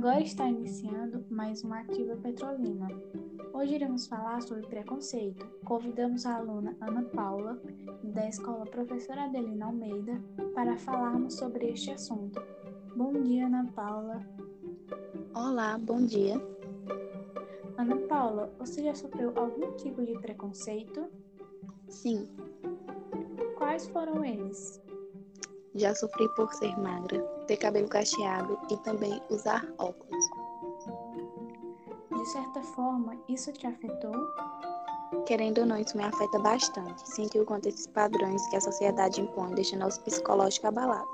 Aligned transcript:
Agora 0.00 0.22
está 0.22 0.48
iniciando 0.48 1.22
mais 1.28 1.62
um 1.62 1.74
Ativa 1.74 2.16
Petrolina. 2.16 2.88
Hoje 3.52 3.74
iremos 3.74 4.06
falar 4.06 4.40
sobre 4.40 4.66
preconceito. 4.66 5.46
Convidamos 5.62 6.24
a 6.24 6.36
aluna 6.36 6.74
Ana 6.80 7.02
Paula, 7.02 7.60
da 8.02 8.26
Escola 8.26 8.64
Professora 8.64 9.24
Adelina 9.24 9.66
Almeida, 9.66 10.18
para 10.54 10.78
falarmos 10.78 11.34
sobre 11.34 11.68
este 11.68 11.90
assunto. 11.90 12.40
Bom 12.96 13.12
dia, 13.24 13.44
Ana 13.44 13.70
Paula. 13.76 14.26
Olá, 15.34 15.76
bom 15.76 16.02
dia. 16.06 16.40
Ana 17.76 17.96
Paula, 18.08 18.50
você 18.58 18.82
já 18.82 18.94
sofreu 18.94 19.34
algum 19.36 19.70
tipo 19.72 20.02
de 20.02 20.18
preconceito? 20.18 21.10
Sim. 21.90 22.26
Quais 23.58 23.86
foram 23.88 24.24
eles? 24.24 24.80
Já 25.74 25.94
sofri 25.94 26.28
por 26.34 26.52
ser 26.54 26.76
magra, 26.78 27.20
ter 27.46 27.56
cabelo 27.56 27.88
cacheado 27.88 28.58
e 28.70 28.76
também 28.78 29.22
usar 29.30 29.64
óculos. 29.78 30.24
De 32.10 32.26
certa 32.26 32.62
forma, 32.62 33.16
isso 33.28 33.52
te 33.52 33.66
afetou? 33.66 34.12
Querendo 35.26 35.58
ou 35.58 35.66
não, 35.66 35.76
isso 35.76 35.96
me 35.96 36.04
afeta 36.04 36.38
bastante. 36.40 37.08
Sinto 37.08 37.40
o 37.40 37.44
quanto 37.44 37.68
esses 37.68 37.86
padrões 37.86 38.46
que 38.48 38.56
a 38.56 38.60
sociedade 38.60 39.20
impõe 39.20 39.54
deixam 39.54 39.78
nosso 39.78 40.00
psicológico 40.02 40.66
abalado. 40.66 41.08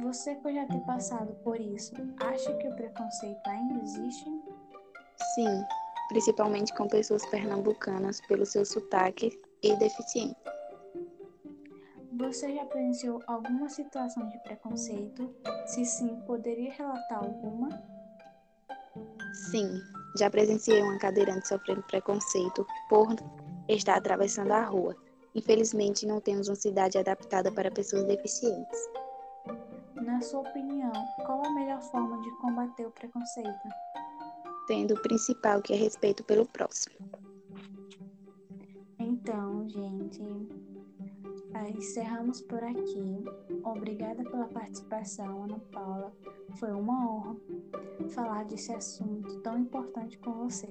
Você 0.00 0.34
por 0.36 0.52
já 0.52 0.66
ter 0.66 0.80
passado 0.80 1.34
por 1.44 1.60
isso, 1.60 1.94
acha 2.20 2.52
que 2.56 2.68
o 2.68 2.76
preconceito 2.76 3.46
ainda 3.46 3.82
existe? 3.82 4.24
Sim, 5.34 5.64
principalmente 6.08 6.74
com 6.74 6.88
pessoas 6.88 7.24
pernambucanas 7.26 8.20
pelo 8.22 8.44
seu 8.44 8.64
sotaque 8.64 9.30
e 9.62 9.76
deficiência. 9.76 10.51
Você 12.22 12.54
já 12.54 12.64
presenciou 12.64 13.20
alguma 13.26 13.68
situação 13.68 14.28
de 14.28 14.38
preconceito? 14.38 15.34
Se 15.66 15.84
sim, 15.84 16.16
poderia 16.24 16.72
relatar 16.72 17.18
alguma? 17.18 17.68
Sim, 19.50 19.80
já 20.16 20.30
presenciei 20.30 20.80
uma 20.82 20.98
cadeirante 20.98 21.48
sofrendo 21.48 21.82
preconceito 21.82 22.64
por 22.88 23.08
estar 23.68 23.96
atravessando 23.96 24.52
a 24.52 24.62
rua. 24.64 24.96
Infelizmente, 25.34 26.06
não 26.06 26.20
temos 26.20 26.48
uma 26.48 26.54
cidade 26.54 26.96
adaptada 26.96 27.50
para 27.50 27.72
pessoas 27.72 28.04
deficientes. 28.04 28.78
Na 29.96 30.20
sua 30.20 30.40
opinião, 30.40 30.92
qual 31.26 31.44
a 31.44 31.50
melhor 31.50 31.82
forma 31.82 32.20
de 32.22 32.30
combater 32.36 32.86
o 32.86 32.92
preconceito? 32.92 33.68
Tendo 34.68 34.94
o 34.94 35.02
principal, 35.02 35.60
que 35.60 35.72
é 35.72 35.76
respeito 35.76 36.22
pelo 36.22 36.46
próximo. 36.46 36.94
Então, 39.00 39.68
gente, 39.68 40.22
encerramos 41.68 42.40
por 42.40 42.62
aqui. 42.62 43.24
Obrigada 43.64 44.22
pela 44.24 44.46
participação, 44.46 45.44
Ana 45.44 45.58
Paula. 45.72 46.12
Foi 46.58 46.72
uma 46.72 47.10
honra 47.10 47.36
falar 48.10 48.44
desse 48.44 48.72
assunto 48.72 49.40
tão 49.40 49.58
importante 49.58 50.18
com 50.18 50.32
você. 50.32 50.68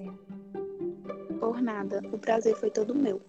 Por 1.40 1.60
nada, 1.60 2.00
o 2.12 2.18
prazer 2.18 2.56
foi 2.56 2.70
todo 2.70 2.94
meu. 2.94 3.20